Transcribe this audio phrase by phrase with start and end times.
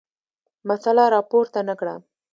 [0.67, 1.95] مسله راپورته نه کړه.